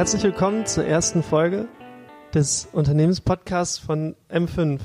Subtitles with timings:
[0.00, 1.68] herzlich willkommen zur ersten Folge
[2.32, 4.80] des Unternehmenspodcasts von M5.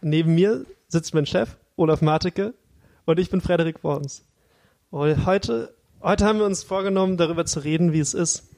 [0.00, 2.54] Neben mir sitzt mein Chef, Olaf Marteke,
[3.04, 4.24] und ich bin Frederik Worms.
[4.90, 8.50] Heute, heute haben wir uns vorgenommen, darüber zu reden, wie es ist,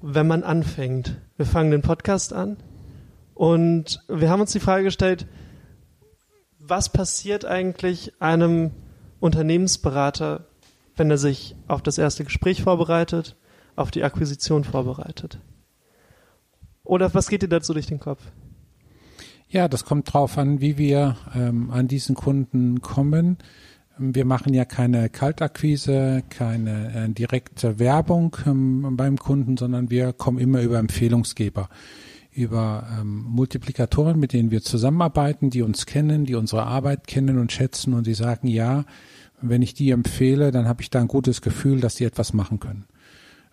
[0.00, 1.20] wenn man anfängt.
[1.36, 2.56] Wir fangen den Podcast an
[3.34, 5.26] und wir haben uns die Frage gestellt,
[6.58, 8.70] was passiert eigentlich einem
[9.20, 10.46] Unternehmensberater,
[10.96, 13.36] wenn er sich auf das erste Gespräch vorbereitet,
[13.78, 15.38] auf die Akquisition vorbereitet?
[16.84, 18.22] Oder was geht dir dazu durch den Kopf?
[19.48, 23.38] Ja, das kommt drauf an, wie wir ähm, an diesen Kunden kommen.
[23.98, 30.38] Wir machen ja keine Kaltakquise, keine äh, direkte Werbung ähm, beim Kunden, sondern wir kommen
[30.38, 31.68] immer über Empfehlungsgeber,
[32.30, 37.50] über ähm, Multiplikatoren, mit denen wir zusammenarbeiten, die uns kennen, die unsere Arbeit kennen und
[37.50, 38.84] schätzen und die sagen, ja,
[39.40, 42.60] wenn ich die empfehle, dann habe ich da ein gutes Gefühl, dass die etwas machen
[42.60, 42.84] können.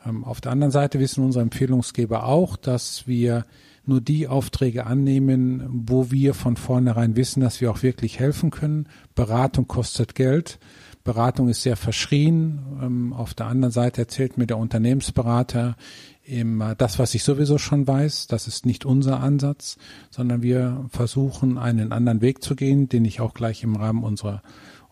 [0.05, 3.45] Ähm, auf der anderen Seite wissen unsere Empfehlungsgeber auch, dass wir
[3.85, 8.87] nur die Aufträge annehmen, wo wir von vornherein wissen, dass wir auch wirklich helfen können.
[9.13, 10.59] Beratung kostet Geld.
[11.03, 12.59] Beratung ist sehr verschrien.
[12.81, 15.75] Ähm, auf der anderen Seite erzählt mir der Unternehmensberater
[16.23, 18.25] immer das, was ich sowieso schon weiß.
[18.27, 19.77] Das ist nicht unser Ansatz,
[20.09, 24.41] sondern wir versuchen einen anderen Weg zu gehen, den ich auch gleich im Rahmen unserer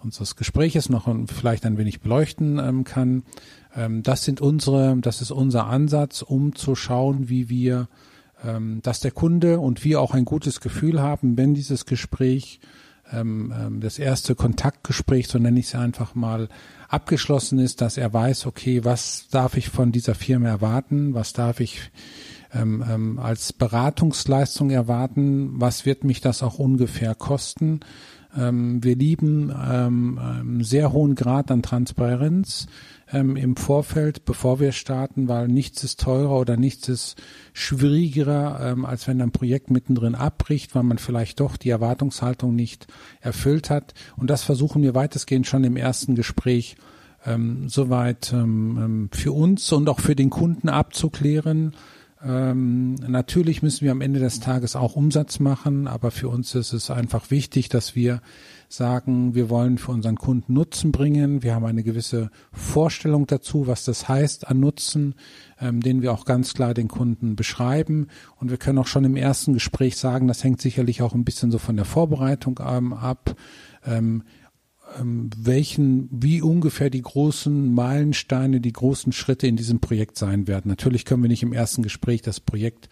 [0.03, 3.23] unseres Gespräches noch vielleicht ein wenig beleuchten ähm, kann.
[3.75, 7.87] Ähm, das sind unsere, das ist unser Ansatz, um zu schauen, wie wir,
[8.43, 12.59] ähm, dass der Kunde und wir auch ein gutes Gefühl haben, wenn dieses Gespräch,
[13.11, 16.49] ähm, ähm, das erste Kontaktgespräch, so nenne ich es einfach mal,
[16.87, 21.59] abgeschlossen ist, dass er weiß, okay, was darf ich von dieser Firma erwarten, was darf
[21.59, 21.91] ich
[22.53, 27.79] ähm, als Beratungsleistung erwarten, was wird mich das auch ungefähr kosten.
[28.35, 32.67] Ähm, wir lieben ähm, einen sehr hohen Grad an Transparenz
[33.11, 37.21] ähm, im Vorfeld, bevor wir starten, weil nichts ist teurer oder nichts ist
[37.53, 42.87] schwieriger, ähm, als wenn ein Projekt mittendrin abbricht, weil man vielleicht doch die Erwartungshaltung nicht
[43.21, 43.93] erfüllt hat.
[44.17, 46.75] Und das versuchen wir weitestgehend schon im ersten Gespräch
[47.25, 51.73] ähm, soweit ähm, ähm für uns und auch für den Kunden abzuklären.
[52.25, 56.71] Ähm, natürlich müssen wir am Ende des Tages auch Umsatz machen, aber für uns ist
[56.71, 58.21] es einfach wichtig, dass wir
[58.69, 61.43] sagen, wir wollen für unseren Kunden Nutzen bringen.
[61.43, 65.15] Wir haben eine gewisse Vorstellung dazu, was das heißt an Nutzen,
[65.59, 68.07] ähm, den wir auch ganz klar den Kunden beschreiben.
[68.39, 71.51] Und wir können auch schon im ersten Gespräch sagen, das hängt sicherlich auch ein bisschen
[71.51, 73.35] so von der Vorbereitung ähm, ab.
[73.85, 74.23] Ähm,
[74.99, 80.69] welchen, wie ungefähr die großen Meilensteine, die großen Schritte in diesem Projekt sein werden.
[80.69, 82.89] Natürlich können wir nicht im ersten Gespräch das Projekt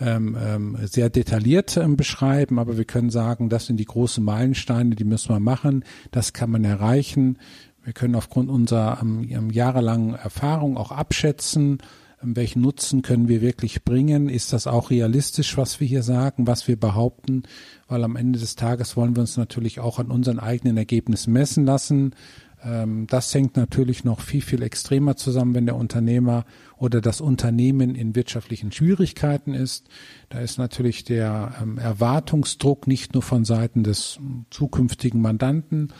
[0.00, 4.96] ähm, ähm, sehr detailliert ähm, beschreiben, aber wir können sagen, das sind die großen Meilensteine,
[4.96, 7.38] die müssen wir machen, das kann man erreichen.
[7.84, 11.78] Wir können aufgrund unserer ähm, jahrelangen Erfahrung auch abschätzen,
[12.22, 14.28] welchen Nutzen können wir wirklich bringen?
[14.28, 17.42] Ist das auch realistisch, was wir hier sagen, was wir behaupten?
[17.88, 21.66] Weil am Ende des Tages wollen wir uns natürlich auch an unseren eigenen Ergebnissen messen
[21.66, 22.14] lassen.
[22.62, 26.44] Ähm, das hängt natürlich noch viel, viel extremer zusammen, wenn der Unternehmer
[26.76, 29.88] oder das Unternehmen in wirtschaftlichen Schwierigkeiten ist.
[30.30, 34.18] Da ist natürlich der ähm, Erwartungsdruck nicht nur von Seiten des
[34.50, 35.92] zukünftigen Mandanten,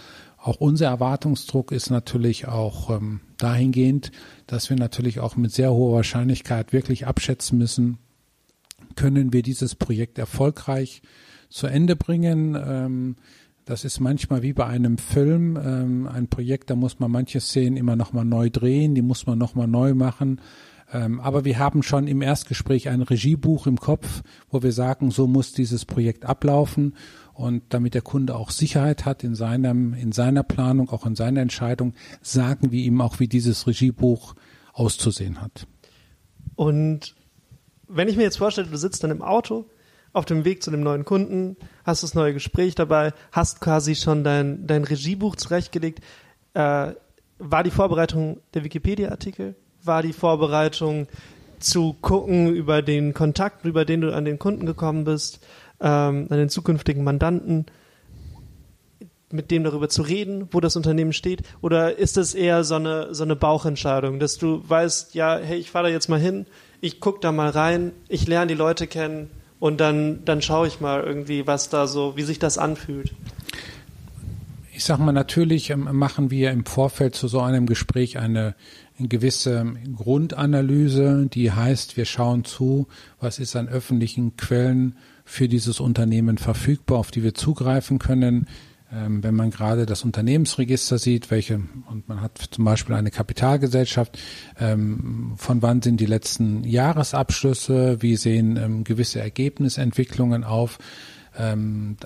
[0.45, 4.13] auch unser Erwartungsdruck ist natürlich auch ähm, dahingehend,
[4.47, 7.99] dass wir natürlich auch mit sehr hoher Wahrscheinlichkeit wirklich abschätzen müssen,
[8.97, 11.03] können wir dieses Projekt erfolgreich
[11.49, 12.57] zu Ende bringen.
[12.57, 13.17] Ähm,
[13.65, 17.77] das ist manchmal wie bei einem Film, ähm, ein Projekt, da muss man manche Szenen
[17.77, 20.41] immer nochmal neu drehen, die muss man nochmal neu machen.
[20.93, 25.27] Ähm, aber wir haben schon im Erstgespräch ein Regiebuch im Kopf, wo wir sagen, so
[25.27, 26.95] muss dieses Projekt ablaufen.
[27.35, 31.41] Und damit der Kunde auch Sicherheit hat in seinem, in seiner Planung, auch in seiner
[31.41, 34.35] Entscheidung, sagen wir ihm auch, wie dieses Regiebuch
[34.73, 35.67] auszusehen hat.
[36.55, 37.15] Und
[37.89, 39.67] wenn ich mir jetzt vorstelle, du sitzt dann im Auto
[40.13, 44.23] auf dem Weg zu dem neuen Kunden, hast das neue Gespräch dabei, hast quasi schon
[44.23, 46.01] dein, dein Regiebuch zurechtgelegt.
[46.55, 46.93] Äh,
[47.39, 49.57] war die Vorbereitung der Wikipedia-Artikel?
[49.83, 51.09] War die Vorbereitung
[51.59, 55.45] zu gucken über den Kontakt, über den du an den Kunden gekommen bist?
[55.81, 57.67] Ähm, an den zukünftigen Mandanten,
[59.31, 61.43] mit dem darüber zu reden, wo das Unternehmen steht?
[61.61, 65.71] Oder ist es eher so eine, so eine Bauchentscheidung, dass du weißt, ja, hey, ich
[65.71, 66.47] fahre da jetzt mal hin,
[66.81, 70.81] ich gucke da mal rein, ich lerne die Leute kennen und dann, dann schaue ich
[70.81, 73.13] mal irgendwie, was da so, wie sich das anfühlt?
[74.73, 78.55] Ich sag mal, natürlich ähm, machen wir im Vorfeld zu so einem Gespräch eine
[78.99, 82.87] gewisse Grundanalyse, die heißt, wir schauen zu,
[83.21, 88.47] was ist an öffentlichen Quellen für dieses Unternehmen verfügbar, auf die wir zugreifen können.
[88.93, 94.19] ähm, wenn man gerade das Unternehmensregister sieht, welche, und man hat zum Beispiel eine Kapitalgesellschaft,
[94.61, 100.79] ähm, von wann sind die letzten Jahresabschlüsse, wie sehen ähm, gewisse Ergebnisentwicklungen auf,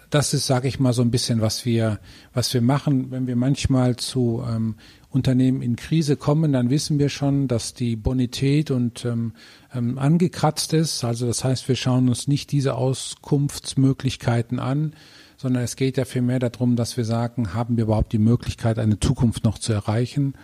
[0.09, 2.01] das ist, sage ich mal, so ein bisschen, was wir,
[2.33, 4.77] was wir machen, wenn wir manchmal zu ähm,
[5.11, 9.33] Unternehmen in Krise kommen, dann wissen wir schon, dass die Bonität und ähm,
[9.75, 11.03] ähm, angekratzt ist.
[11.03, 14.93] Also das heißt, wir schauen uns nicht diese Auskunftsmöglichkeiten an,
[15.39, 19.01] sondern es geht ja vielmehr darum, dass wir sagen, haben wir überhaupt die Möglichkeit, eine
[19.01, 20.35] Zukunft noch zu erreichen?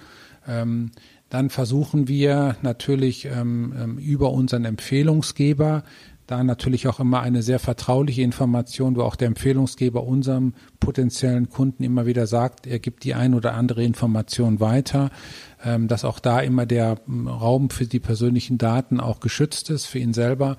[0.49, 0.93] Ähm,
[1.29, 5.83] dann versuchen wir natürlich ähm, ähm über unseren Empfehlungsgeber
[6.27, 11.83] da natürlich auch immer eine sehr vertrauliche Information, wo auch der Empfehlungsgeber unserem potenziellen Kunden
[11.83, 15.11] immer wieder sagt, er gibt die ein oder andere Information weiter,
[15.65, 19.87] ähm, dass auch da immer der ähm, Raum für die persönlichen Daten auch geschützt ist
[19.87, 20.57] für ihn selber.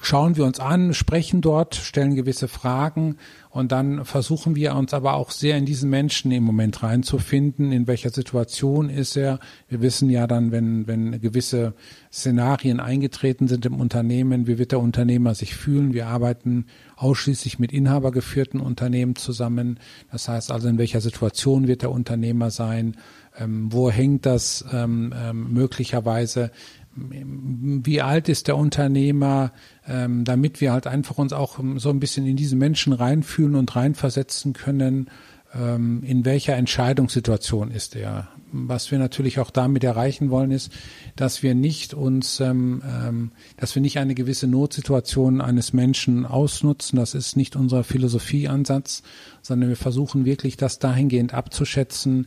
[0.00, 3.16] Schauen wir uns an, sprechen dort, stellen gewisse Fragen
[3.48, 7.86] und dann versuchen wir uns aber auch sehr in diesen Menschen im Moment reinzufinden, in
[7.86, 9.40] welcher Situation ist er.
[9.68, 11.74] Wir wissen ja dann, wenn, wenn gewisse
[12.12, 15.94] Szenarien eingetreten sind im Unternehmen, wie wird der Unternehmer sich fühlen.
[15.94, 16.66] Wir arbeiten
[16.96, 19.78] ausschließlich mit inhabergeführten Unternehmen zusammen.
[20.10, 22.96] Das heißt also, in welcher Situation wird der Unternehmer sein?
[23.38, 26.50] Ähm, wo hängt das ähm, ähm, möglicherweise
[26.94, 29.52] wie alt ist der Unternehmer,
[29.86, 33.74] ähm, damit wir halt einfach uns auch so ein bisschen in diese Menschen reinfühlen und
[33.74, 35.08] reinversetzen können,
[35.54, 38.28] ähm, in welcher Entscheidungssituation ist er.
[38.54, 40.72] Was wir natürlich auch damit erreichen wollen, ist,
[41.16, 46.98] dass wir nicht uns, ähm, ähm, dass wir nicht eine gewisse Notsituation eines Menschen ausnutzen.
[46.98, 49.02] Das ist nicht unser Philosophieansatz,
[49.40, 52.26] sondern wir versuchen wirklich, das dahingehend abzuschätzen,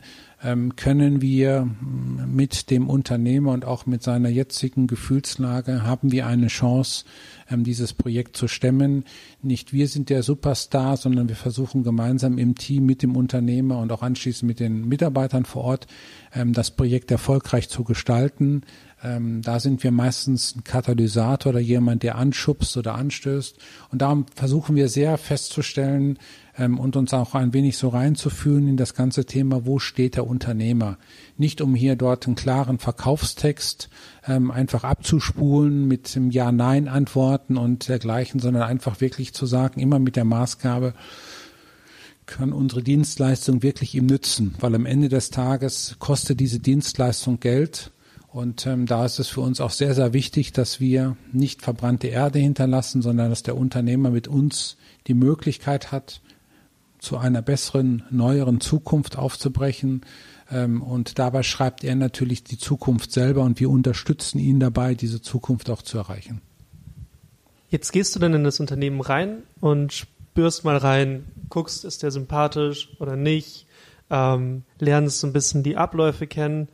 [0.76, 1.68] können wir
[2.26, 7.04] mit dem Unternehmer und auch mit seiner jetzigen Gefühlslage, haben wir eine Chance,
[7.50, 9.04] ähm, dieses Projekt zu stemmen.
[9.42, 13.92] Nicht wir sind der Superstar, sondern wir versuchen gemeinsam im Team mit dem Unternehmer und
[13.92, 15.86] auch anschließend mit den Mitarbeitern vor Ort
[16.34, 18.62] ähm, das Projekt erfolgreich zu gestalten.
[19.02, 23.58] Da sind wir meistens ein Katalysator oder jemand, der anschubst oder anstößt.
[23.92, 26.18] Und darum versuchen wir sehr festzustellen,
[26.58, 30.26] ähm, und uns auch ein wenig so reinzufühlen in das ganze Thema, wo steht der
[30.26, 30.98] Unternehmer.
[31.36, 33.88] Nicht um hier dort einen klaren Verkaufstext
[34.26, 40.16] ähm, einfach abzuspulen mit dem Ja-Nein-Antworten und dergleichen, sondern einfach wirklich zu sagen, immer mit
[40.16, 40.94] der Maßgabe,
[42.24, 47.92] kann unsere Dienstleistung wirklich ihm nützen, weil am Ende des Tages kostet diese Dienstleistung Geld.
[48.36, 52.08] Und ähm, da ist es für uns auch sehr, sehr wichtig, dass wir nicht verbrannte
[52.08, 56.20] Erde hinterlassen, sondern dass der Unternehmer mit uns die Möglichkeit hat,
[56.98, 60.02] zu einer besseren, neueren Zukunft aufzubrechen.
[60.50, 65.22] Ähm, und dabei schreibt er natürlich die Zukunft selber und wir unterstützen ihn dabei, diese
[65.22, 66.42] Zukunft auch zu erreichen.
[67.70, 72.10] Jetzt gehst du dann in das Unternehmen rein und spürst mal rein, guckst, ist der
[72.10, 73.66] sympathisch oder nicht,
[74.10, 76.68] ähm, lernst so ein bisschen die Abläufe kennen.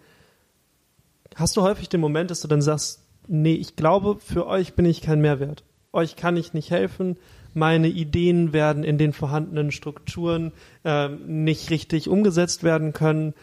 [1.35, 4.85] Hast du häufig den Moment, dass du dann sagst, nee, ich glaube, für euch bin
[4.85, 5.65] ich kein Mehrwert.
[5.93, 7.17] Euch kann ich nicht helfen
[7.55, 10.53] meine Ideen werden in den vorhandenen Strukturen
[10.85, 13.35] äh, nicht richtig umgesetzt werden können.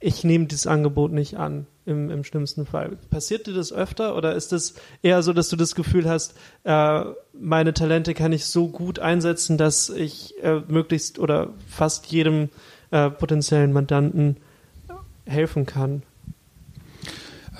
[0.00, 2.98] Ich nehme dieses Angebot nicht an, im, im schlimmsten Fall.
[3.10, 6.34] Passiert dir das öfter oder ist es eher so, dass du das Gefühl hast,
[6.64, 12.50] äh, meine Talente kann ich so gut einsetzen, dass ich äh, möglichst oder fast jedem
[12.90, 14.38] äh, potenziellen Mandanten
[15.26, 16.02] helfen kann?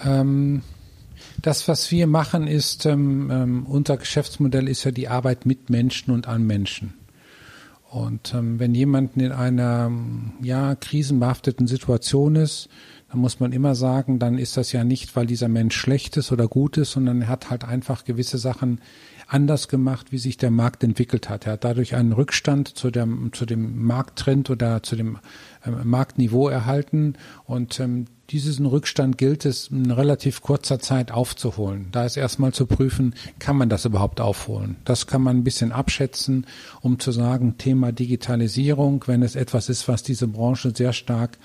[0.05, 0.63] Ähm,
[1.41, 6.13] das, was wir machen, ist, ähm, ähm, unser Geschäftsmodell ist ja die Arbeit mit Menschen
[6.13, 6.95] und an Menschen.
[7.91, 9.91] Und ähm, wenn jemand in einer
[10.43, 12.69] ja, krisenbehafteten Situation ist,
[13.09, 16.33] dann muss man immer sagen, dann ist das ja nicht, weil dieser Mensch schlecht ist
[16.33, 18.81] oder gut ist, sondern er hat halt einfach gewisse Sachen
[19.29, 21.47] anders gemacht, wie sich der Markt entwickelt hat.
[21.47, 25.19] Er hat dadurch einen Rückstand zu, der, zu dem Markttrend oder zu dem
[25.65, 31.89] äh, Marktniveau erhalten und ähm, diesen Rückstand gilt es in relativ kurzer Zeit aufzuholen.
[31.93, 34.77] Da ist erstmal zu prüfen, kann man das überhaupt aufholen?
[34.85, 36.47] Das kann man ein bisschen abschätzen,
[36.81, 41.39] um zu sagen, Thema Digitalisierung, wenn es etwas ist, was diese Branche sehr stark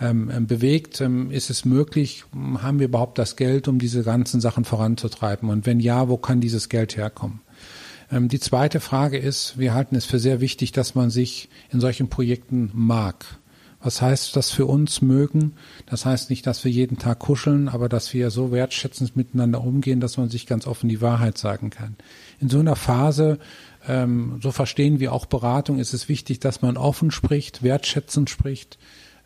[0.00, 2.24] ähm, ähm bewegt, ähm, ist es möglich,
[2.58, 5.50] haben wir überhaupt das Geld, um diese ganzen Sachen voranzutreiben?
[5.50, 7.40] Und wenn ja, wo kann dieses Geld herkommen?
[8.10, 11.80] Ähm, die zweite Frage ist, wir halten es für sehr wichtig, dass man sich in
[11.80, 13.24] solchen Projekten mag.
[13.82, 15.54] Was heißt das für uns mögen?
[15.86, 19.98] Das heißt nicht, dass wir jeden Tag kuscheln, aber dass wir so wertschätzend miteinander umgehen,
[19.98, 21.96] dass man sich ganz offen die Wahrheit sagen kann.
[22.40, 23.38] In so einer Phase,
[23.88, 28.78] ähm, so verstehen wir auch Beratung, ist es wichtig, dass man offen spricht, wertschätzend spricht,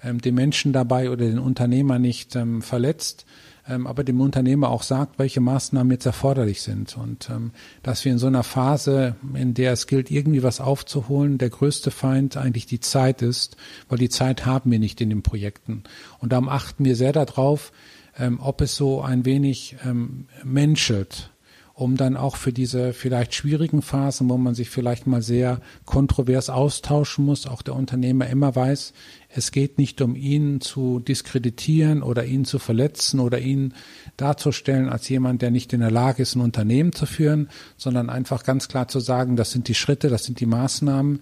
[0.02, 3.26] ähm, den Menschen dabei oder den Unternehmer nicht ähm, verletzt.
[3.68, 6.96] Ähm, aber dem Unternehmer auch sagt, welche Maßnahmen jetzt erforderlich sind.
[6.96, 11.38] Und ähm, dass wir in so einer Phase, in der es gilt, irgendwie was aufzuholen,
[11.38, 13.56] der größte Feind eigentlich die Zeit ist,
[13.88, 15.84] weil die Zeit haben wir nicht in den Projekten.
[16.18, 17.72] Und darum achten wir sehr darauf,
[18.18, 21.30] ähm, ob es so ein wenig ähm, menschelt
[21.76, 26.48] um dann auch für diese vielleicht schwierigen Phasen, wo man sich vielleicht mal sehr kontrovers
[26.48, 28.94] austauschen muss, auch der Unternehmer immer weiß,
[29.28, 33.74] es geht nicht um ihn zu diskreditieren oder ihn zu verletzen oder ihn
[34.16, 38.42] darzustellen als jemand, der nicht in der Lage ist, ein Unternehmen zu führen, sondern einfach
[38.42, 41.20] ganz klar zu sagen, das sind die Schritte, das sind die Maßnahmen.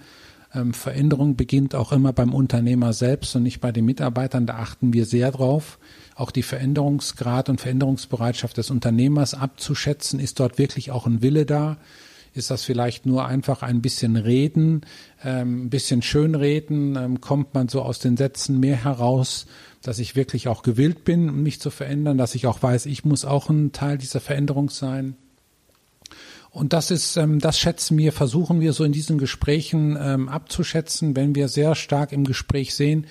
[0.54, 4.46] Ähm, Veränderung beginnt auch immer beim Unternehmer selbst und nicht bei den Mitarbeitern.
[4.46, 5.78] Da achten wir sehr drauf
[6.14, 10.20] auch die Veränderungsgrad und Veränderungsbereitschaft des Unternehmers abzuschätzen.
[10.20, 11.78] Ist dort wirklich auch ein Wille da?
[12.32, 14.82] Ist das vielleicht nur einfach ein bisschen reden,
[15.22, 16.96] ähm, ein bisschen schönreden?
[16.96, 19.46] Ähm, kommt man so aus den Sätzen mehr heraus,
[19.82, 23.24] dass ich wirklich auch gewillt bin, mich zu verändern, dass ich auch weiß, ich muss
[23.24, 25.16] auch ein Teil dieser Veränderung sein?
[26.54, 31.16] Und das ist, ähm, das schätzen wir, versuchen wir so in diesen Gesprächen ähm, abzuschätzen,
[31.16, 33.08] wenn wir sehr stark im Gespräch sehen,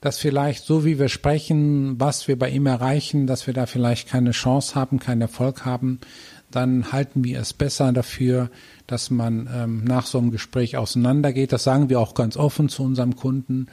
[0.00, 4.08] dass vielleicht so wie wir sprechen, was wir bei ihm erreichen, dass wir da vielleicht
[4.08, 5.98] keine Chance haben, keinen Erfolg haben,
[6.52, 8.48] dann halten wir es besser dafür,
[8.86, 11.52] dass man ähm, nach so einem Gespräch auseinandergeht.
[11.52, 13.66] Das sagen wir auch ganz offen zu unserem Kunden,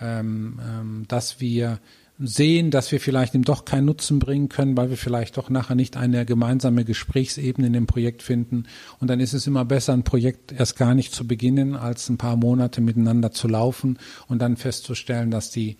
[0.00, 1.80] ähm, ähm, dass wir
[2.18, 5.76] sehen, dass wir vielleicht ihm doch keinen Nutzen bringen können, weil wir vielleicht doch nachher
[5.76, 8.64] nicht eine gemeinsame Gesprächsebene in dem Projekt finden.
[8.98, 12.18] Und dann ist es immer besser, ein Projekt erst gar nicht zu beginnen, als ein
[12.18, 15.76] paar Monate miteinander zu laufen und dann festzustellen, dass die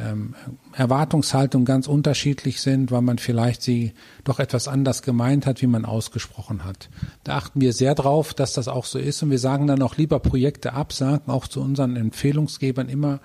[0.00, 0.34] ähm,
[0.72, 3.92] Erwartungshaltungen ganz unterschiedlich sind, weil man vielleicht sie
[4.24, 6.90] doch etwas anders gemeint hat, wie man ausgesprochen hat.
[7.24, 9.96] Da achten wir sehr drauf, dass das auch so ist und wir sagen dann auch
[9.96, 13.20] lieber Projekte absagen, auch zu unseren Empfehlungsgebern immer,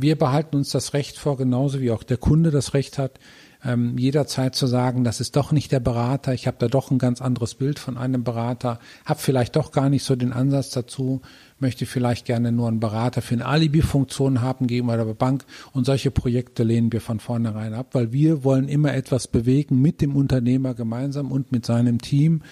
[0.00, 3.18] wir behalten uns das Recht vor, genauso wie auch der Kunde das Recht hat,
[3.64, 6.98] ähm, jederzeit zu sagen, das ist doch nicht der Berater, ich habe da doch ein
[6.98, 11.22] ganz anderes Bild von einem Berater, habe vielleicht doch gar nicht so den Ansatz dazu,
[11.58, 15.44] möchte vielleicht gerne nur einen Berater für eine Alibi-Funktion haben geben oder Bank.
[15.72, 20.00] Und solche Projekte lehnen wir von vornherein ab, weil wir wollen immer etwas bewegen mit
[20.00, 22.42] dem Unternehmer gemeinsam und mit seinem Team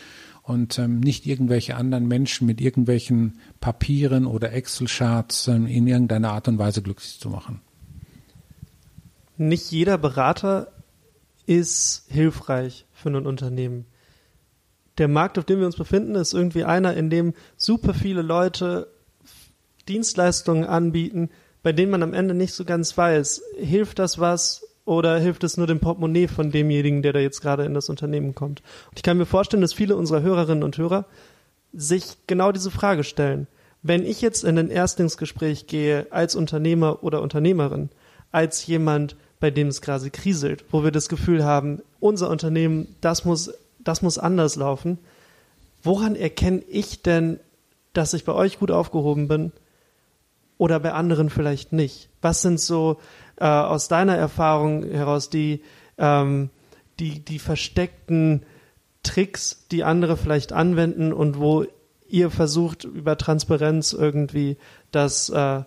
[0.47, 6.47] und ähm, nicht irgendwelche anderen Menschen mit irgendwelchen Papieren oder Excel-Charts ähm, in irgendeiner Art
[6.47, 7.61] und Weise glücklich zu machen.
[9.37, 10.73] Nicht jeder Berater
[11.47, 13.87] ist hilfreich für ein Unternehmen.
[14.99, 18.87] Der Markt, auf dem wir uns befinden, ist irgendwie einer, in dem super viele Leute
[19.89, 21.31] Dienstleistungen anbieten,
[21.65, 25.59] bei denen man am Ende nicht so ganz weiß, hilft das was oder hilft es
[25.59, 28.63] nur dem Portemonnaie von demjenigen, der da jetzt gerade in das Unternehmen kommt?
[28.89, 31.05] Und ich kann mir vorstellen, dass viele unserer Hörerinnen und Hörer
[31.75, 33.49] sich genau diese Frage stellen.
[33.83, 37.91] Wenn ich jetzt in ein Erstlingsgespräch gehe als Unternehmer oder Unternehmerin,
[38.33, 43.25] als jemand, bei dem es gerade kriselt, wo wir das Gefühl haben, unser Unternehmen, das
[43.25, 44.99] muss, das muss anders laufen,
[45.83, 47.41] woran erkenne ich denn,
[47.93, 49.53] dass ich bei euch gut aufgehoben bin
[50.59, 52.09] oder bei anderen vielleicht nicht?
[52.23, 52.99] Was sind so
[53.37, 55.63] äh, aus deiner Erfahrung heraus die,
[55.99, 56.51] ähm,
[56.99, 58.43] die, die versteckten
[59.03, 61.65] Tricks, die andere vielleicht anwenden und wo
[62.09, 64.57] ihr versucht, über Transparenz irgendwie
[64.91, 65.63] das, äh,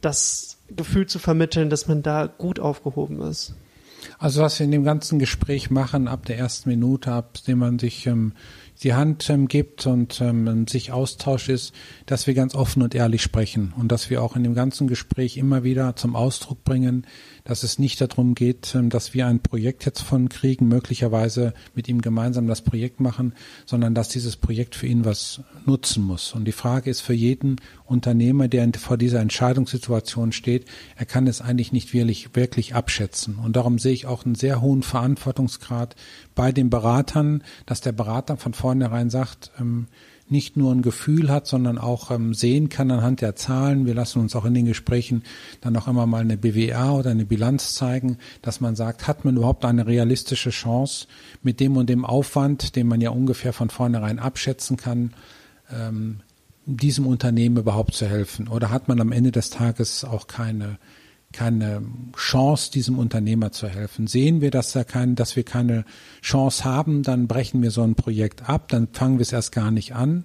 [0.00, 3.54] das Gefühl zu vermitteln, dass man da gut aufgehoben ist?
[4.18, 7.78] Also was wir in dem ganzen Gespräch machen, ab der ersten Minute, ab dem man
[7.78, 8.32] sich ähm,
[8.82, 11.74] die Hand ähm, gibt und ähm, sich austauscht, ist,
[12.06, 15.36] dass wir ganz offen und ehrlich sprechen und dass wir auch in dem ganzen Gespräch
[15.36, 17.06] immer wieder zum Ausdruck bringen,
[17.44, 21.88] dass es nicht darum geht, ähm, dass wir ein Projekt jetzt von kriegen, möglicherweise mit
[21.88, 23.34] ihm gemeinsam das Projekt machen,
[23.66, 26.32] sondern dass dieses Projekt für ihn was nutzen muss.
[26.32, 31.40] Und die Frage ist für jeden Unternehmer, der vor dieser Entscheidungssituation steht, er kann es
[31.40, 33.36] eigentlich nicht wirklich, wirklich abschätzen.
[33.36, 35.96] Und darum sehe ich auch einen sehr hohen Verantwortungsgrad
[36.34, 39.88] bei den Beratern, dass der Berater von vornherein sagt, ähm,
[40.32, 43.86] nicht nur ein Gefühl hat, sondern auch ähm, sehen kann anhand der Zahlen.
[43.86, 45.22] Wir lassen uns auch in den Gesprächen
[45.60, 49.36] dann auch immer mal eine BWA oder eine Bilanz zeigen, dass man sagt, hat man
[49.36, 51.06] überhaupt eine realistische Chance
[51.42, 55.14] mit dem und dem Aufwand, den man ja ungefähr von vornherein abschätzen kann,
[55.70, 56.20] ähm,
[56.66, 58.48] diesem Unternehmen überhaupt zu helfen?
[58.48, 60.78] Oder hat man am Ende des Tages auch keine
[61.32, 61.82] keine
[62.16, 64.06] Chance, diesem Unternehmer zu helfen.
[64.06, 65.84] Sehen wir, dass, er kein, dass wir keine
[66.20, 69.70] Chance haben, dann brechen wir so ein Projekt ab, dann fangen wir es erst gar
[69.70, 70.24] nicht an.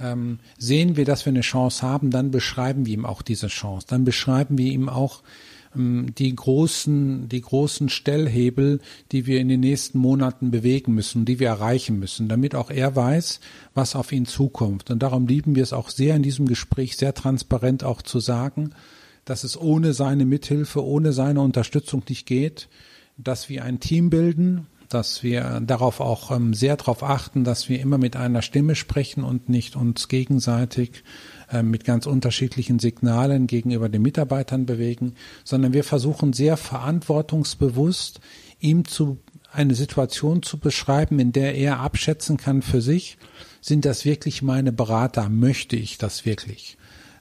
[0.00, 3.86] Ähm, sehen wir, dass wir eine Chance haben, dann beschreiben wir ihm auch diese Chance.
[3.88, 5.22] Dann beschreiben wir ihm auch
[5.76, 8.80] ähm, die großen, die großen Stellhebel,
[9.12, 12.96] die wir in den nächsten Monaten bewegen müssen, die wir erreichen müssen, damit auch er
[12.96, 13.40] weiß,
[13.74, 14.90] was auf ihn zukommt.
[14.90, 18.70] Und darum lieben wir es auch sehr in diesem Gespräch sehr transparent auch zu sagen,
[19.24, 22.68] dass es ohne seine Mithilfe, ohne seine Unterstützung nicht geht.
[23.16, 27.80] dass wir ein Team bilden, dass wir darauf auch ähm, sehr darauf achten, dass wir
[27.80, 31.04] immer mit einer Stimme sprechen und nicht uns gegenseitig
[31.50, 35.14] äh, mit ganz unterschiedlichen Signalen gegenüber den Mitarbeitern bewegen,
[35.44, 38.20] sondern wir versuchen sehr verantwortungsbewusst
[38.60, 39.18] ihm zu
[39.52, 43.18] eine Situation zu beschreiben, in der er abschätzen kann für sich,
[43.60, 46.76] sind das wirklich meine Berater, möchte ich das wirklich?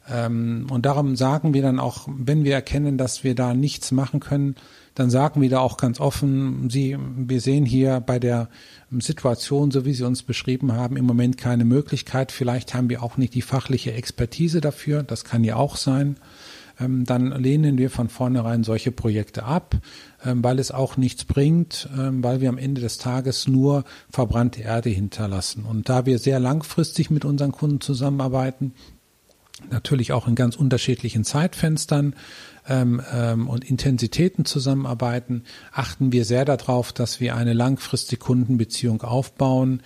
[0.10, 4.20] Ähm, und darum sagen wir dann auch, wenn wir erkennen, dass wir da nichts machen
[4.20, 4.56] können,
[4.96, 8.50] dann sagen wir da auch ganz offen, Sie, wir sehen hier bei der
[9.00, 12.32] Situation, so wie Sie uns beschrieben haben, im Moment keine Möglichkeit.
[12.32, 15.02] Vielleicht haben wir auch nicht die fachliche Expertise dafür.
[15.02, 16.18] Das kann ja auch sein.
[16.80, 19.78] Ähm, dann lehnen wir von vornherein solche Projekte ab,
[20.26, 24.90] ähm, weil es auch nichts bringt, weil wir am Ende des Tages nur verbrannte Erde
[24.90, 25.66] hinterlassen.
[25.66, 28.74] Und da wir sehr langfristig mit unseren Kunden zusammenarbeiten,
[29.72, 32.16] natürlich auch in ganz unterschiedlichen Zeitfenstern
[32.68, 39.82] ähm, ähm, und Intensitäten zusammenarbeiten, achten wir sehr darauf, dass wir eine langfristige Kundenbeziehung aufbauen,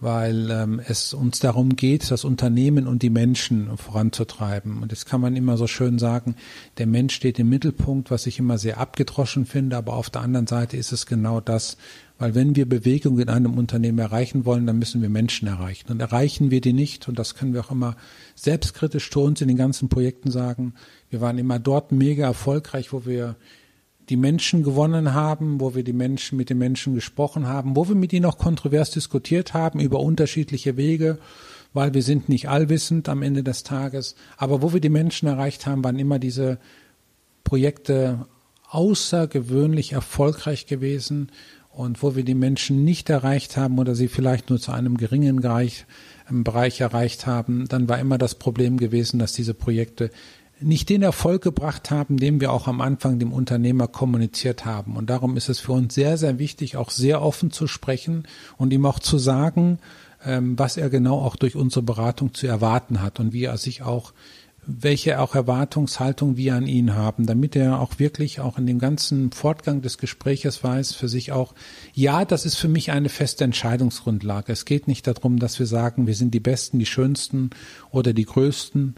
[0.00, 4.80] weil ähm, es uns darum geht, das Unternehmen und die Menschen voranzutreiben.
[4.82, 6.36] Und jetzt kann man immer so schön sagen,
[6.78, 10.46] der Mensch steht im Mittelpunkt, was ich immer sehr abgedroschen finde, aber auf der anderen
[10.46, 11.76] Seite ist es genau das,
[12.18, 15.90] weil wenn wir Bewegung in einem Unternehmen erreichen wollen, dann müssen wir Menschen erreichen.
[15.90, 17.96] Und erreichen wir die nicht, und das können wir auch immer
[18.34, 20.74] selbstkritisch zu uns in den ganzen Projekten sagen,
[21.10, 23.36] wir waren immer dort mega erfolgreich, wo wir
[24.08, 27.94] die Menschen gewonnen haben, wo wir die Menschen mit den Menschen gesprochen haben, wo wir
[27.94, 31.18] mit ihnen auch kontrovers diskutiert haben über unterschiedliche Wege,
[31.72, 34.16] weil wir sind nicht allwissend am Ende des Tages.
[34.36, 36.58] Aber wo wir die Menschen erreicht haben, waren immer diese
[37.44, 38.26] Projekte
[38.70, 41.30] außergewöhnlich erfolgreich gewesen,
[41.78, 45.36] und wo wir die Menschen nicht erreicht haben oder sie vielleicht nur zu einem geringen
[45.36, 45.86] Bereich,
[46.28, 50.10] Bereich erreicht haben, dann war immer das Problem gewesen, dass diese Projekte
[50.58, 54.96] nicht den Erfolg gebracht haben, den wir auch am Anfang dem Unternehmer kommuniziert haben.
[54.96, 58.72] Und darum ist es für uns sehr, sehr wichtig, auch sehr offen zu sprechen und
[58.72, 59.78] ihm auch zu sagen,
[60.24, 63.82] ähm, was er genau auch durch unsere Beratung zu erwarten hat und wie er sich
[63.82, 64.12] auch
[64.70, 69.32] welche auch Erwartungshaltung wir an ihn haben, damit er auch wirklich auch in dem ganzen
[69.32, 71.54] Fortgang des Gespräches weiß für sich auch,
[71.94, 74.52] ja, das ist für mich eine feste Entscheidungsgrundlage.
[74.52, 77.48] Es geht nicht darum, dass wir sagen, wir sind die Besten, die Schönsten
[77.90, 78.96] oder die Größten,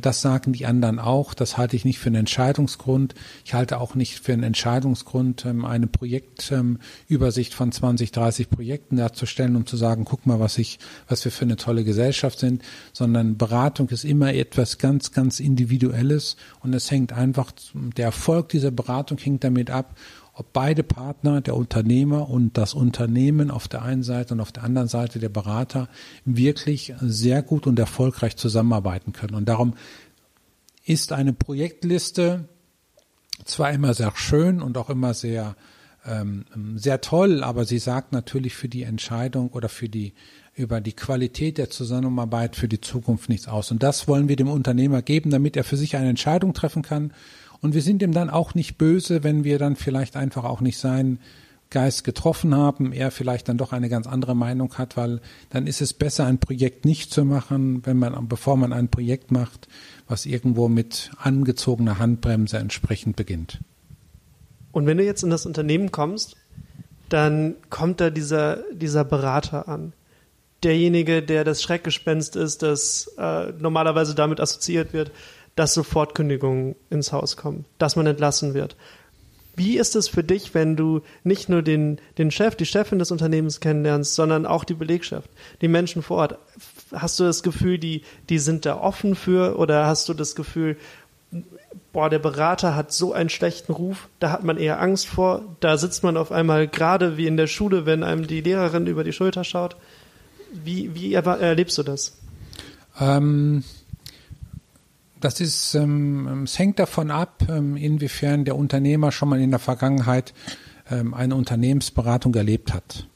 [0.00, 1.34] das sagen die anderen auch.
[1.34, 3.14] Das halte ich nicht für einen Entscheidungsgrund.
[3.44, 9.56] Ich halte auch nicht für einen Entscheidungsgrund, ähm, eine Projektübersicht von 20, 30 Projekten darzustellen,
[9.56, 13.36] um zu sagen, guck mal, was ich, was wir für eine tolle Gesellschaft sind, sondern
[13.36, 19.18] Beratung ist immer etwas ganz, ganz Individuelles und es hängt einfach, der Erfolg dieser Beratung
[19.18, 19.94] hängt damit ab,
[20.38, 24.62] ob beide Partner, der Unternehmer und das Unternehmen auf der einen Seite und auf der
[24.62, 25.88] anderen Seite der Berater
[26.24, 29.34] wirklich sehr gut und erfolgreich zusammenarbeiten können.
[29.34, 29.74] Und darum
[30.84, 32.48] ist eine Projektliste
[33.44, 35.56] zwar immer sehr schön und auch immer sehr
[36.06, 36.44] ähm,
[36.76, 40.14] sehr toll, aber sie sagt natürlich für die Entscheidung oder für die
[40.54, 43.70] über die Qualität der Zusammenarbeit für die Zukunft nichts aus.
[43.70, 47.12] Und das wollen wir dem Unternehmer geben, damit er für sich eine Entscheidung treffen kann
[47.60, 50.78] und wir sind ihm dann auch nicht böse, wenn wir dann vielleicht einfach auch nicht
[50.78, 51.18] seinen
[51.70, 55.82] Geist getroffen haben, er vielleicht dann doch eine ganz andere Meinung hat, weil dann ist
[55.82, 59.68] es besser, ein Projekt nicht zu machen, wenn man, bevor man ein Projekt macht,
[60.06, 63.58] was irgendwo mit angezogener Handbremse entsprechend beginnt.
[64.72, 66.36] Und wenn du jetzt in das Unternehmen kommst,
[67.10, 69.92] dann kommt da dieser, dieser Berater an.
[70.62, 75.12] Derjenige, der das Schreckgespenst ist, das äh, normalerweise damit assoziiert wird,
[75.58, 78.76] dass sofort Kündigungen ins Haus kommen, dass man entlassen wird.
[79.56, 83.10] Wie ist es für dich, wenn du nicht nur den, den Chef, die Chefin des
[83.10, 85.28] Unternehmens kennenlernst, sondern auch die Belegschaft,
[85.60, 86.38] die Menschen vor Ort?
[86.92, 90.76] Hast du das Gefühl, die, die sind da offen für oder hast du das Gefühl,
[91.92, 95.76] boah, der Berater hat so einen schlechten Ruf, da hat man eher Angst vor, da
[95.76, 99.12] sitzt man auf einmal gerade wie in der Schule, wenn einem die Lehrerin über die
[99.12, 99.74] Schulter schaut.
[100.52, 102.16] Wie, wie erlebst du das?
[103.00, 103.64] Ähm,
[105.20, 109.58] das ist, ähm, es hängt davon ab, ähm, inwiefern der Unternehmer schon mal in der
[109.58, 110.34] Vergangenheit
[110.90, 113.06] ähm, eine Unternehmensberatung erlebt hat.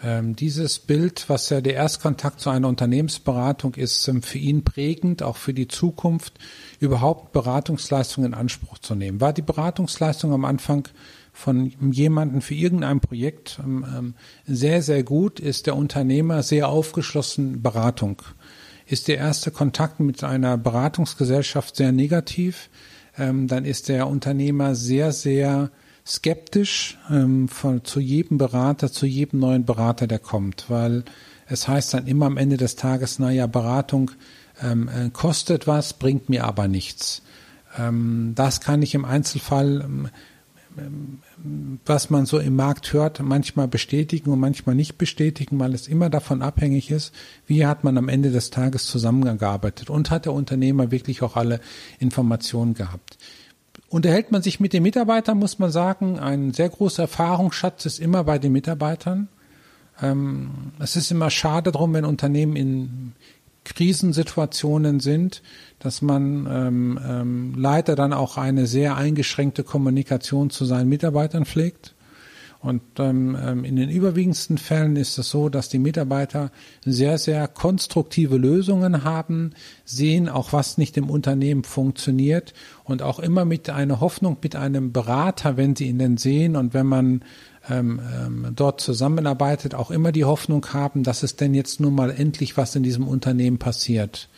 [0.00, 5.24] Ähm, dieses Bild, was ja der Erstkontakt zu einer Unternehmensberatung ist, ähm, für ihn prägend,
[5.24, 6.34] auch für die Zukunft,
[6.78, 9.20] überhaupt Beratungsleistungen in Anspruch zu nehmen.
[9.20, 10.86] War die Beratungsleistung am Anfang
[11.32, 14.14] von jemandem für irgendein Projekt ähm,
[14.46, 18.22] sehr, sehr gut, ist der Unternehmer sehr aufgeschlossen, Beratung
[18.88, 22.70] ist der erste Kontakt mit einer Beratungsgesellschaft sehr negativ,
[23.18, 25.70] ähm, dann ist der Unternehmer sehr, sehr
[26.06, 31.04] skeptisch ähm, von, zu jedem Berater, zu jedem neuen Berater, der kommt, weil
[31.46, 34.10] es heißt dann immer am Ende des Tages, naja, Beratung
[34.62, 37.22] ähm, äh, kostet was, bringt mir aber nichts.
[37.76, 40.08] Ähm, das kann ich im Einzelfall ähm,
[41.84, 46.10] was man so im Markt hört, manchmal bestätigen und manchmal nicht bestätigen, weil es immer
[46.10, 47.14] davon abhängig ist,
[47.46, 51.60] wie hat man am Ende des Tages zusammengearbeitet und hat der Unternehmer wirklich auch alle
[51.98, 53.18] Informationen gehabt.
[53.88, 58.24] Unterhält man sich mit den Mitarbeitern, muss man sagen, ein sehr großer Erfahrungsschatz ist immer
[58.24, 59.28] bei den Mitarbeitern.
[60.00, 63.12] Ähm, es ist immer schade drum, wenn Unternehmen in
[63.74, 65.42] Krisensituationen sind,
[65.78, 71.94] dass man ähm, ähm, leider dann auch eine sehr eingeschränkte Kommunikation zu seinen Mitarbeitern pflegt.
[72.60, 76.50] Und ähm, ähm, in den überwiegendsten Fällen ist es so, dass die Mitarbeiter
[76.84, 79.52] sehr, sehr konstruktive Lösungen haben,
[79.84, 84.92] sehen auch, was nicht im Unternehmen funktioniert und auch immer mit einer Hoffnung, mit einem
[84.92, 87.22] Berater, wenn sie ihn denn sehen und wenn man
[87.68, 92.10] ähm, ähm, dort zusammenarbeitet, auch immer die Hoffnung haben, dass es denn jetzt nun mal
[92.10, 94.28] endlich was in diesem Unternehmen passiert.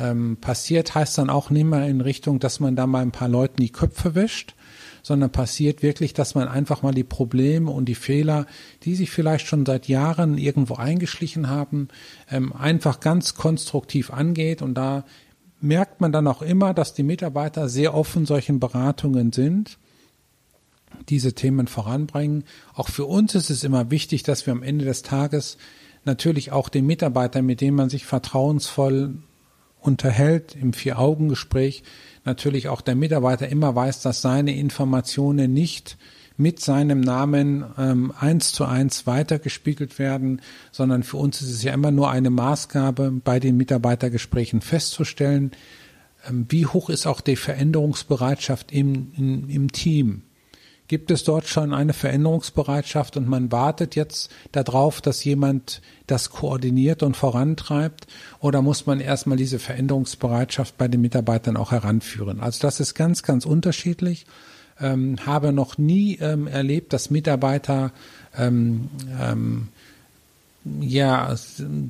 [0.00, 3.28] Ähm, passiert heißt dann auch nicht mehr in Richtung, dass man da mal ein paar
[3.28, 4.54] Leuten die Köpfe wäscht,
[5.02, 8.46] sondern passiert wirklich, dass man einfach mal die Probleme und die Fehler,
[8.82, 11.88] die sich vielleicht schon seit Jahren irgendwo eingeschlichen haben,
[12.30, 14.62] ähm, einfach ganz konstruktiv angeht.
[14.62, 15.04] Und da
[15.60, 19.78] merkt man dann auch immer, dass die Mitarbeiter sehr offen solchen Beratungen sind
[21.08, 22.44] diese Themen voranbringen.
[22.74, 25.56] Auch für uns ist es immer wichtig, dass wir am Ende des Tages
[26.04, 29.14] natürlich auch den Mitarbeitern, mit denen man sich vertrauensvoll
[29.80, 31.82] unterhält im Vier-Augen-Gespräch,
[32.24, 35.98] natürlich auch der Mitarbeiter immer weiß, dass seine Informationen nicht
[36.36, 40.40] mit seinem Namen ähm, eins zu eins weitergespiegelt werden,
[40.72, 45.52] sondern für uns ist es ja immer nur eine Maßgabe, bei den Mitarbeitergesprächen festzustellen,
[46.28, 50.22] ähm, wie hoch ist auch die Veränderungsbereitschaft im, im, im Team.
[50.86, 57.02] Gibt es dort schon eine Veränderungsbereitschaft und man wartet jetzt darauf, dass jemand das koordiniert
[57.02, 58.06] und vorantreibt?
[58.40, 62.40] Oder muss man erstmal diese Veränderungsbereitschaft bei den Mitarbeitern auch heranführen?
[62.40, 64.26] Also das ist ganz, ganz unterschiedlich.
[64.78, 67.92] Ähm, habe noch nie ähm, erlebt, dass Mitarbeiter
[68.36, 69.68] ähm, ähm,
[70.80, 71.34] ja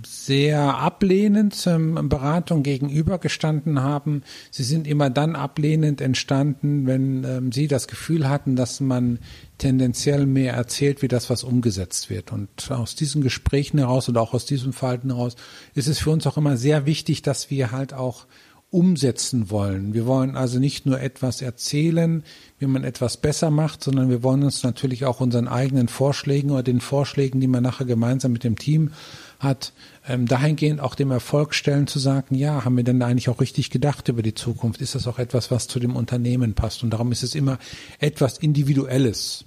[0.04, 4.22] sehr ablehnend ähm, Beratung gegenübergestanden haben.
[4.50, 9.20] Sie sind immer dann ablehnend entstanden, wenn ähm, sie das Gefühl hatten, dass man
[9.58, 12.32] tendenziell mehr erzählt, wie das, was umgesetzt wird.
[12.32, 15.36] Und aus diesen Gesprächen heraus oder auch aus diesem Verhalten heraus
[15.74, 18.26] ist es für uns auch immer sehr wichtig, dass wir halt auch
[18.74, 19.94] umsetzen wollen.
[19.94, 22.24] Wir wollen also nicht nur etwas erzählen,
[22.58, 26.64] wie man etwas besser macht, sondern wir wollen uns natürlich auch unseren eigenen Vorschlägen oder
[26.64, 28.90] den Vorschlägen, die man nachher gemeinsam mit dem Team
[29.38, 29.72] hat,
[30.08, 33.70] ähm, dahingehend auch dem Erfolg stellen zu sagen, ja, haben wir denn eigentlich auch richtig
[33.70, 34.80] gedacht über die Zukunft?
[34.80, 36.82] Ist das auch etwas, was zu dem Unternehmen passt?
[36.82, 37.58] Und darum ist es immer
[38.00, 39.44] etwas Individuelles.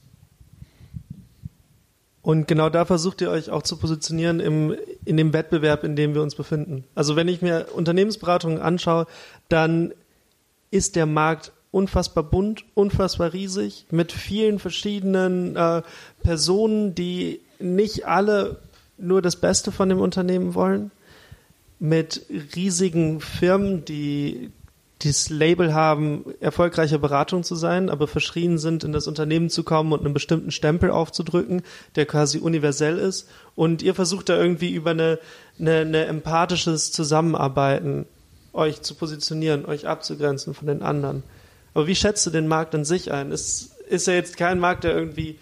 [2.27, 6.13] Und genau da versucht ihr euch auch zu positionieren im, in dem Wettbewerb, in dem
[6.13, 6.83] wir uns befinden.
[6.93, 9.07] Also wenn ich mir Unternehmensberatungen anschaue,
[9.47, 9.93] dann
[10.69, 15.83] ist der Markt unfassbar bunt, unfassbar riesig, mit vielen verschiedenen äh,
[16.21, 18.59] Personen, die nicht alle
[18.97, 20.91] nur das Beste von dem Unternehmen wollen,
[21.79, 22.25] mit
[22.57, 24.51] riesigen Firmen, die
[25.01, 29.93] dieses Label haben, erfolgreiche Beratung zu sein, aber verschrien sind, in das Unternehmen zu kommen
[29.93, 31.61] und einen bestimmten Stempel aufzudrücken,
[31.95, 33.27] der quasi universell ist.
[33.55, 35.19] Und ihr versucht da irgendwie über eine,
[35.59, 38.05] eine, eine empathisches Zusammenarbeiten
[38.53, 41.21] euch zu positionieren, euch abzugrenzen von den anderen.
[41.75, 43.31] Aber wie schätzt du den Markt an sich ein?
[43.31, 45.37] Ist, ist er jetzt kein Markt, der irgendwie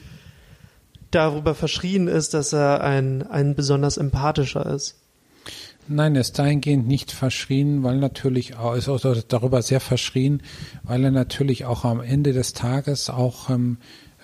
[1.12, 4.96] darüber verschrien ist, dass er ein, ein besonders empathischer ist?
[5.88, 10.41] Nein, er ist dahingehend nicht verschrien, weil natürlich auch, ist auch darüber sehr verschrien,
[10.84, 13.78] weil er natürlich auch am Ende des Tages auch ähm,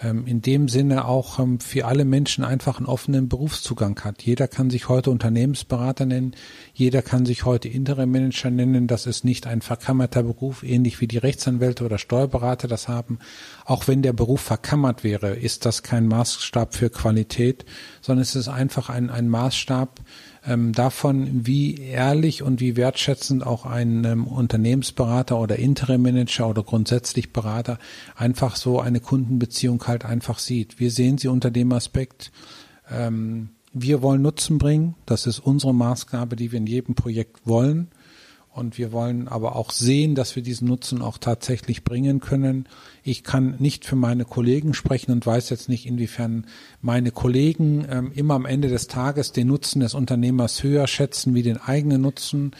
[0.04, 4.24] ähm, in dem Sinne auch ähm, für alle Menschen einfach einen offenen Berufszugang hat.
[4.24, 6.36] Jeder kann sich heute Unternehmensberater nennen,
[6.74, 8.88] jeder kann sich heute Interim-Manager nennen.
[8.88, 13.19] Das ist nicht ein verkammerter Beruf, ähnlich wie die Rechtsanwälte oder Steuerberater das haben.
[13.65, 17.65] Auch wenn der Beruf verkammert wäre, ist das kein Maßstab für Qualität,
[18.02, 20.00] sondern es ist einfach ein, ein Maßstab,
[20.45, 27.32] ähm, davon, wie ehrlich und wie wertschätzend auch ein ähm, Unternehmensberater oder Interim-Manager oder grundsätzlich
[27.32, 27.77] Berater
[28.15, 30.80] einfach so eine Kundenbeziehung halt einfach sieht.
[30.80, 32.32] Wir sehen sie unter dem Aspekt,
[32.89, 34.95] ähm, wir wollen Nutzen bringen.
[35.06, 37.88] Das ist unsere Maßgabe, die wir in jedem Projekt wollen.
[38.54, 42.68] Und wir wollen aber auch sehen, dass wir diesen Nutzen auch tatsächlich bringen können.
[43.02, 46.46] Ich kann nicht für meine Kollegen sprechen und weiß jetzt nicht, inwiefern
[46.82, 51.44] meine Kollegen ähm, immer am Ende des Tages den Nutzen des Unternehmers höher schätzen wie
[51.44, 52.52] den eigenen Nutzen.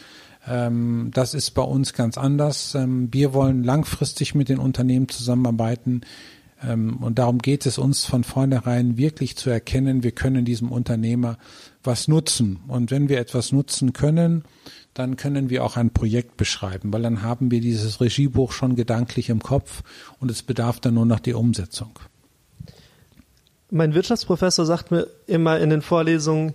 [0.48, 2.74] Ähm, das ist bei uns ganz anders.
[2.74, 6.00] Ähm, wir wollen langfristig mit den Unternehmen zusammenarbeiten.
[6.62, 11.38] Ähm, und darum geht es uns von vornherein wirklich zu erkennen, wir können diesem Unternehmer
[11.82, 12.60] was nutzen.
[12.68, 14.44] Und wenn wir etwas nutzen können,
[14.94, 19.30] dann können wir auch ein Projekt beschreiben, weil dann haben wir dieses Regiebuch schon gedanklich
[19.30, 19.82] im Kopf
[20.20, 21.98] und es bedarf dann nur noch die Umsetzung.
[23.70, 26.52] Mein Wirtschaftsprofessor sagt mir immer in den Vorlesungen,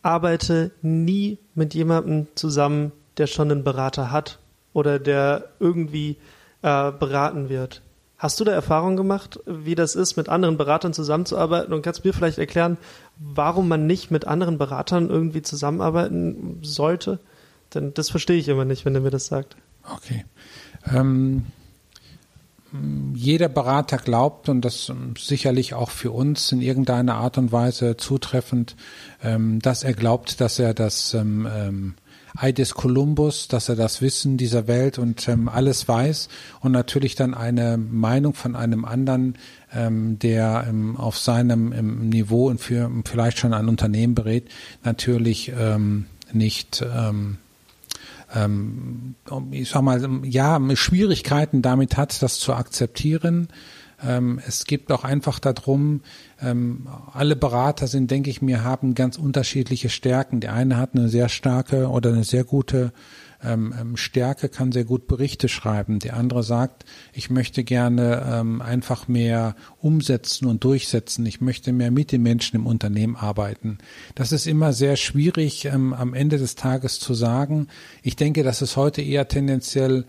[0.00, 4.38] arbeite nie mit jemandem zusammen, der schon einen Berater hat
[4.72, 6.16] oder der irgendwie
[6.62, 7.82] äh, beraten wird.
[8.18, 11.72] Hast du da Erfahrung gemacht, wie das ist, mit anderen Beratern zusammenzuarbeiten?
[11.72, 12.76] Und kannst du mir vielleicht erklären,
[13.16, 17.20] warum man nicht mit anderen Beratern irgendwie zusammenarbeiten sollte?
[17.74, 19.56] Denn das verstehe ich immer nicht, wenn er mir das sagt.
[19.88, 20.24] Okay.
[20.92, 21.46] Ähm,
[23.14, 28.74] jeder Berater glaubt, und das sicherlich auch für uns in irgendeiner Art und Weise zutreffend,
[29.22, 31.94] ähm, dass er glaubt, dass er das ähm, ähm,
[32.40, 36.28] Ei des Kolumbus, dass er das Wissen dieser Welt und ähm, alles weiß
[36.60, 39.36] und natürlich dann eine Meinung von einem anderen,
[39.74, 44.48] ähm, der ähm, auf seinem ähm, Niveau und für vielleicht schon ein Unternehmen berät,
[44.84, 47.38] natürlich ähm, nicht ähm,
[49.52, 53.48] ich sag mal, ja, Schwierigkeiten damit hat, das zu akzeptieren.
[54.02, 56.02] Ähm, es gibt auch einfach darum,
[56.40, 60.40] ähm, alle Berater sind, denke ich mir, haben ganz unterschiedliche Stärken.
[60.40, 62.92] Der eine hat eine sehr starke oder eine sehr gute
[63.42, 65.98] ähm, Stärke, kann sehr gut Berichte schreiben.
[65.98, 71.24] Der andere sagt, ich möchte gerne einfach mehr umsetzen und durchsetzen.
[71.24, 73.78] Ich möchte mehr mit den Menschen im Unternehmen arbeiten.
[74.16, 77.68] Das ist immer sehr schwierig am Ende des Tages zu sagen.
[78.02, 80.04] Ich denke, dass es heute eher tendenziell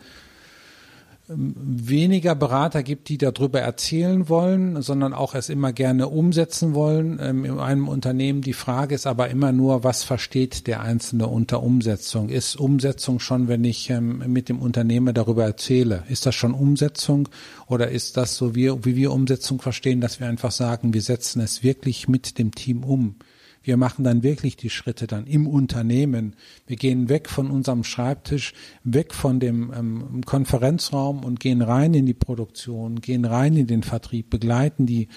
[1.31, 7.45] weniger Berater gibt, die darüber erzählen wollen, sondern auch es immer gerne umsetzen wollen ähm,
[7.45, 8.41] in einem Unternehmen.
[8.41, 12.29] Die Frage ist aber immer nur, was versteht der Einzelne unter Umsetzung?
[12.29, 16.03] Ist Umsetzung schon, wenn ich ähm, mit dem Unternehmer darüber erzähle?
[16.09, 17.29] Ist das schon Umsetzung
[17.67, 21.63] oder ist das so, wie wir Umsetzung verstehen, dass wir einfach sagen, wir setzen es
[21.63, 23.15] wirklich mit dem Team um?
[23.61, 26.35] Wir machen dann wirklich die Schritte dann im Unternehmen.
[26.65, 32.05] Wir gehen weg von unserem Schreibtisch, weg von dem ähm, Konferenzraum und gehen rein in
[32.05, 35.09] die Produktion, gehen rein in den Vertrieb, begleiten die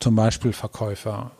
[0.00, 1.32] zum Beispiel Verkäufer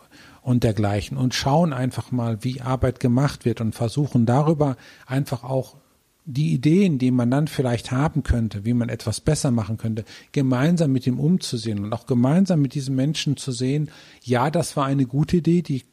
[0.43, 5.77] und dergleichen und schauen einfach mal, wie Arbeit gemacht wird und versuchen darüber einfach auch
[6.25, 10.93] die Ideen, die man dann vielleicht haben könnte, wie man etwas besser machen könnte, gemeinsam
[10.93, 13.91] mit ihm umzusehen und auch gemeinsam mit diesen Menschen zu sehen,
[14.23, 15.85] ja, das war eine gute Idee, die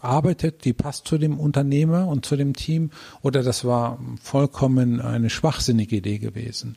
[0.00, 2.90] arbeitet, die passt zu dem Unternehmer und zu dem Team
[3.22, 6.76] oder das war vollkommen eine schwachsinnige Idee gewesen.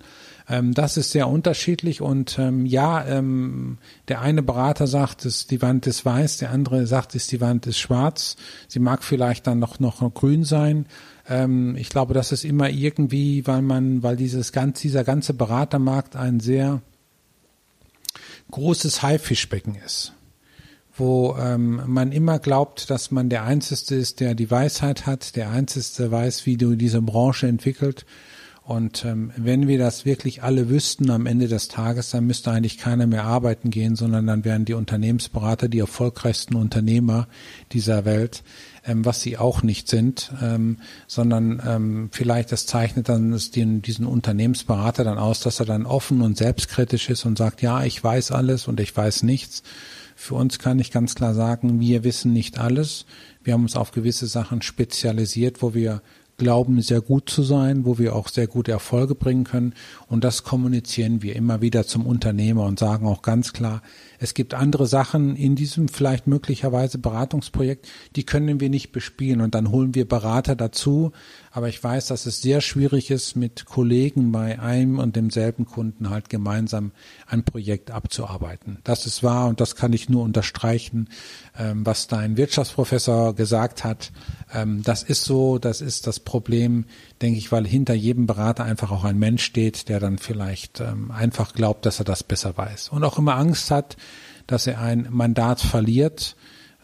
[0.49, 3.77] Ähm, das ist sehr unterschiedlich und ähm, ja, ähm,
[4.07, 7.67] der eine Berater sagt, dass die Wand ist weiß, der andere sagt, dass die Wand
[7.67, 8.37] ist schwarz.
[8.67, 10.85] Sie mag vielleicht dann noch, noch grün sein.
[11.27, 16.15] Ähm, ich glaube, das ist immer irgendwie, weil man, weil dieses ganz, dieser ganze Beratermarkt
[16.15, 16.81] ein sehr
[18.49, 20.13] großes Haifischbecken ist
[20.97, 25.49] wo ähm, man immer glaubt, dass man der Einzige ist, der die Weisheit hat, der
[25.49, 28.05] Einzige weiß, wie du diese Branche entwickelt.
[28.67, 32.77] Und ähm, wenn wir das wirklich alle wüssten am Ende des Tages, dann müsste eigentlich
[32.77, 37.29] keiner mehr arbeiten gehen, sondern dann wären die Unternehmensberater die erfolgreichsten Unternehmer
[37.71, 38.43] dieser Welt,
[38.85, 44.05] ähm, was sie auch nicht sind, ähm, sondern ähm, vielleicht das zeichnet dann den, diesen
[44.05, 48.31] Unternehmensberater dann aus, dass er dann offen und selbstkritisch ist und sagt, ja, ich weiß
[48.31, 49.63] alles und ich weiß nichts
[50.19, 53.05] für uns kann ich ganz klar sagen, wir wissen nicht alles.
[53.43, 56.01] Wir haben uns auf gewisse Sachen spezialisiert, wo wir
[56.37, 59.75] glauben, sehr gut zu sein, wo wir auch sehr gute Erfolge bringen können.
[60.07, 63.83] Und das kommunizieren wir immer wieder zum Unternehmer und sagen auch ganz klar,
[64.19, 69.41] es gibt andere Sachen in diesem vielleicht möglicherweise Beratungsprojekt, die können wir nicht bespielen.
[69.41, 71.11] Und dann holen wir Berater dazu.
[71.51, 76.09] Aber ich weiß, dass es sehr schwierig ist, mit Kollegen bei einem und demselben Kunden
[76.09, 76.91] halt gemeinsam
[77.27, 78.79] ein Projekt abzuarbeiten.
[78.83, 81.09] Das ist wahr und das kann ich nur unterstreichen,
[81.57, 84.11] ähm, was dein Wirtschaftsprofessor gesagt hat.
[84.53, 86.85] Ähm, das ist so, das ist das Problem,
[87.21, 91.11] denke ich, weil hinter jedem Berater einfach auch ein Mensch steht, der dann vielleicht ähm,
[91.11, 93.97] einfach glaubt, dass er das besser weiß und auch immer Angst hat,
[94.45, 96.35] dass er ein Mandat verliert.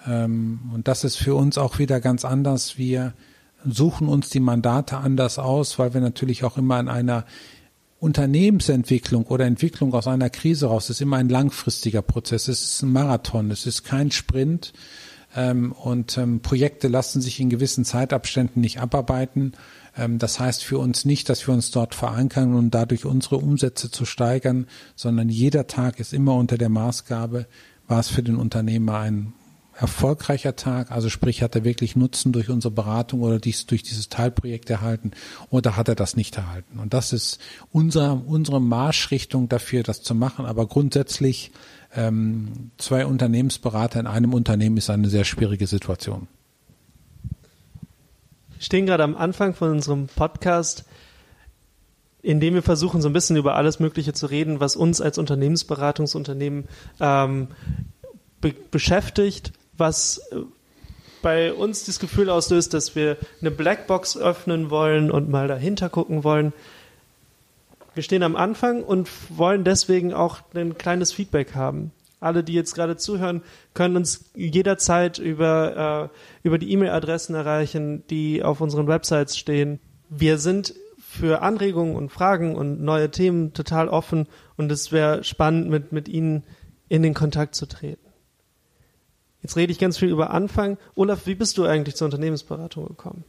[0.07, 2.77] Ähm, und das ist für uns auch wieder ganz anders.
[2.77, 3.13] Wir
[3.65, 7.25] suchen uns die Mandate anders aus, weil wir natürlich auch immer in einer
[7.99, 12.49] Unternehmensentwicklung oder Entwicklung aus einer Krise raus, das ist immer ein langfristiger Prozess.
[12.49, 14.73] Es ist ein Marathon, es ist kein Sprint.
[15.35, 19.53] Ähm, und ähm, Projekte lassen sich in gewissen Zeitabständen nicht abarbeiten.
[19.97, 23.91] Ähm, das heißt für uns nicht, dass wir uns dort verankern und dadurch unsere Umsätze
[23.91, 27.47] zu steigern, sondern jeder Tag ist immer unter der Maßgabe,
[27.87, 29.33] war es für den Unternehmer ein
[29.75, 30.91] erfolgreicher Tag?
[30.91, 35.11] Also sprich, hat er wirklich Nutzen durch unsere Beratung oder dies, durch dieses Teilprojekt erhalten
[35.49, 36.79] oder hat er das nicht erhalten?
[36.79, 37.39] Und das ist
[37.71, 40.45] unser, unsere Marschrichtung dafür, das zu machen.
[40.45, 41.51] Aber grundsätzlich
[41.95, 46.27] ähm, zwei Unternehmensberater in einem Unternehmen ist eine sehr schwierige Situation.
[48.63, 50.85] Wir stehen gerade am Anfang von unserem Podcast,
[52.21, 55.17] in dem wir versuchen, so ein bisschen über alles Mögliche zu reden, was uns als
[55.17, 56.69] Unternehmensberatungsunternehmen
[57.01, 57.49] ähm,
[58.39, 60.37] be beschäftigt was äh,
[61.21, 66.23] bei uns das Gefühl auslöst, dass wir eine Blackbox öffnen wollen und mal dahinter gucken
[66.23, 66.53] wollen.
[67.95, 71.91] Wir stehen am Anfang und wollen deswegen auch ein kleines Feedback haben.
[72.23, 73.41] Alle, die jetzt gerade zuhören,
[73.73, 79.79] können uns jederzeit über, äh, über die E-Mail-Adressen erreichen, die auf unseren Websites stehen.
[80.09, 85.69] Wir sind für Anregungen und Fragen und neue Themen total offen und es wäre spannend,
[85.69, 86.43] mit, mit Ihnen
[86.89, 88.03] in den Kontakt zu treten.
[89.41, 90.77] Jetzt rede ich ganz viel über Anfang.
[90.95, 93.25] Olaf, wie bist du eigentlich zur Unternehmensberatung gekommen?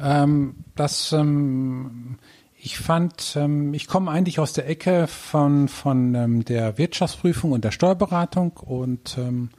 [0.00, 2.18] Ähm, das, ähm,
[2.64, 7.62] ich fand, ähm, ich komme eigentlich aus der Ecke von, von ähm, der Wirtschaftsprüfung und
[7.62, 9.50] der Steuerberatung und ähm,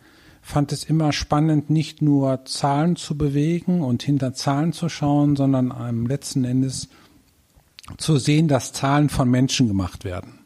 [0.41, 5.71] fand es immer spannend, nicht nur Zahlen zu bewegen und hinter Zahlen zu schauen, sondern
[5.71, 6.89] am letzten Endes
[7.99, 10.39] zu sehen, dass Zahlen von Menschen gemacht werden.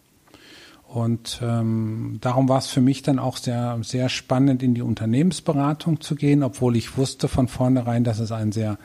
[0.86, 6.02] Und ähm, darum war es für mich dann auch sehr, sehr spannend, in die Unternehmensberatung
[6.02, 8.78] zu gehen, obwohl ich wusste von vornherein, dass es ein sehr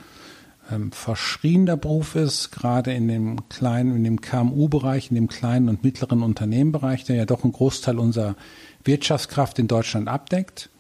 [0.71, 5.85] ähm, verschriener Beruf ist, gerade in dem kleinen, in dem KMU-Bereich, in dem kleinen und
[5.85, 8.37] mittleren Unternehmenbereich, der ja doch einen Großteil unserer
[8.85, 10.71] Wirtschaftskraft in Deutschland abdeckt.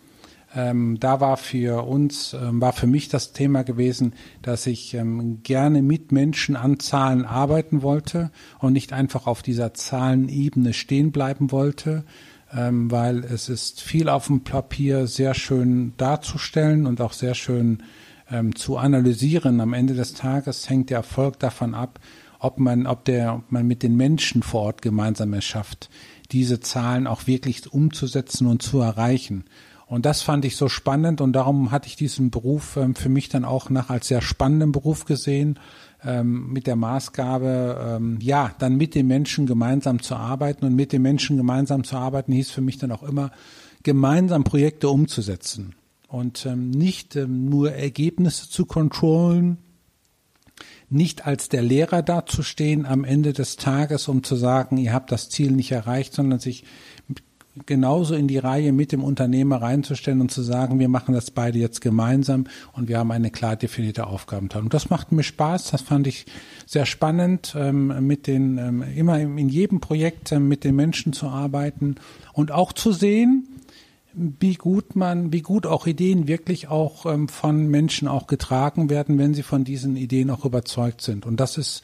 [0.56, 5.42] Ähm, da war für uns, ähm, war für mich das Thema gewesen, dass ich ähm,
[5.42, 11.50] gerne mit Menschen an Zahlen arbeiten wollte und nicht einfach auf dieser Zahlenebene stehen bleiben
[11.50, 12.04] wollte,
[12.52, 17.82] ähm, weil es ist viel auf dem Papier sehr schön darzustellen und auch sehr schön
[18.30, 19.60] ähm, zu analysieren.
[19.60, 22.00] Am Ende des Tages hängt der Erfolg davon ab,
[22.38, 25.88] ob man, ob der, ob man mit den Menschen vor Ort gemeinsam es schafft,
[26.30, 29.44] diese Zahlen auch wirklich umzusetzen und zu erreichen.
[29.86, 33.28] Und das fand ich so spannend und darum hatte ich diesen Beruf ähm, für mich
[33.28, 35.58] dann auch nach als sehr spannenden Beruf gesehen,
[36.02, 40.92] ähm, mit der Maßgabe, ähm, ja, dann mit den Menschen gemeinsam zu arbeiten und mit
[40.92, 43.30] den Menschen gemeinsam zu arbeiten hieß für mich dann auch immer,
[43.82, 45.74] gemeinsam Projekte umzusetzen
[46.14, 49.58] und ähm, nicht ähm, nur Ergebnisse zu kontrollen,
[50.88, 55.28] nicht als der Lehrer dazustehen am Ende des Tages, um zu sagen, ihr habt das
[55.28, 56.64] Ziel nicht erreicht, sondern sich
[57.66, 61.58] genauso in die Reihe mit dem Unternehmer reinzustellen und zu sagen, wir machen das beide
[61.58, 64.70] jetzt gemeinsam und wir haben eine klar definierte Aufgabenteilung.
[64.70, 66.26] Das macht mir Spaß, das fand ich
[66.66, 71.28] sehr spannend, ähm, mit den, ähm, immer in jedem Projekt ähm, mit den Menschen zu
[71.28, 71.96] arbeiten
[72.32, 73.48] und auch zu sehen,
[74.14, 79.34] wie gut man, wie gut auch Ideen wirklich auch von Menschen auch getragen werden, wenn
[79.34, 81.26] sie von diesen Ideen auch überzeugt sind.
[81.26, 81.82] Und das ist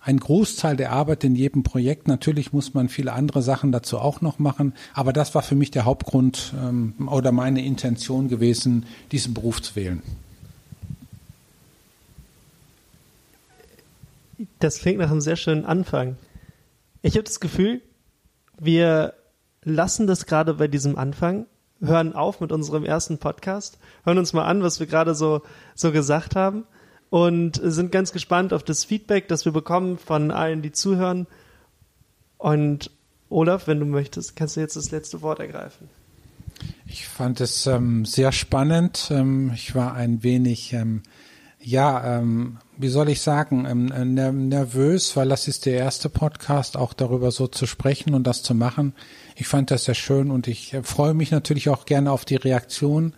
[0.00, 2.08] ein Großteil der Arbeit in jedem Projekt.
[2.08, 5.70] Natürlich muss man viele andere Sachen dazu auch noch machen, aber das war für mich
[5.70, 10.02] der Hauptgrund ähm, oder meine Intention gewesen, diesen Beruf zu wählen.
[14.58, 16.16] Das klingt nach einem sehr schönen Anfang.
[17.02, 17.82] Ich habe das Gefühl,
[18.58, 19.14] wir
[19.62, 21.46] lassen das gerade bei diesem Anfang,
[21.80, 25.42] hören auf mit unserem ersten Podcast, hören uns mal an, was wir gerade so,
[25.74, 26.64] so gesagt haben
[27.10, 31.26] und sind ganz gespannt auf das Feedback, das wir bekommen von allen, die zuhören.
[32.38, 32.90] Und
[33.28, 35.88] Olaf, wenn du möchtest, kannst du jetzt das letzte Wort ergreifen.
[36.86, 39.08] Ich fand es ähm, sehr spannend.
[39.10, 41.02] Ähm, ich war ein wenig, ähm,
[41.60, 46.92] ja, ähm, wie soll ich sagen, ähm, nervös, weil das ist der erste Podcast, auch
[46.92, 48.94] darüber so zu sprechen und das zu machen.
[49.40, 52.36] Ich fand das sehr schön und ich äh, freue mich natürlich auch gerne auf die
[52.36, 53.14] Reaktion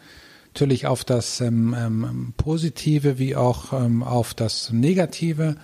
[0.55, 5.57] natürlich auf das ähm, ähm, Positive wie auch ähm, auf das Negative.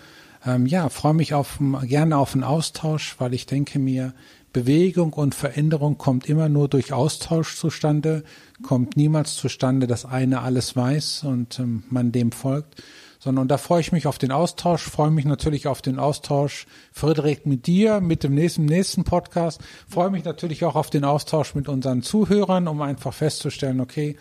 [0.46, 4.14] Ähm, ja, freue mich auf, gerne auf einen Austausch, weil ich denke mir,
[4.52, 8.24] Bewegung und Veränderung kommt immer nur durch Austausch zustande,
[8.62, 12.82] kommt niemals zustande, dass einer alles weiß und ähm, man dem folgt,
[13.18, 16.66] sondern und da freue ich mich auf den Austausch, freue mich natürlich auf den Austausch,
[16.92, 21.54] Friedrich, mit dir, mit dem nächsten, nächsten Podcast, freue mich natürlich auch auf den Austausch
[21.54, 24.16] mit unseren Zuhörern, um einfach festzustellen, okay,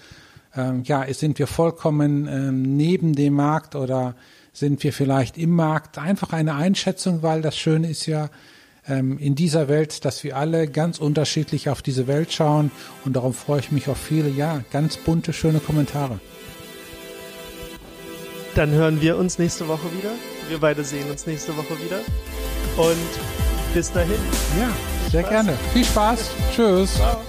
[0.55, 4.15] ähm, ja, sind wir vollkommen ähm, neben dem Markt oder
[4.53, 5.99] sind wir vielleicht im Markt?
[5.99, 8.29] Einfach eine Einschätzung, weil das Schöne ist ja
[8.87, 12.71] ähm, in dieser Welt, dass wir alle ganz unterschiedlich auf diese Welt schauen
[13.05, 16.19] und darum freue ich mich auf viele, ja, ganz bunte, schöne Kommentare.
[18.57, 20.09] Dann hören wir uns nächste Woche wieder.
[20.49, 21.99] Wir beide sehen uns nächste Woche wieder.
[22.75, 22.97] Und
[23.75, 24.17] bis dahin.
[24.59, 24.69] Ja,
[25.11, 25.29] sehr Spaß.
[25.29, 25.53] gerne.
[25.73, 26.31] Viel Spaß.
[26.55, 26.95] Tschüss.
[26.95, 27.21] Ciao.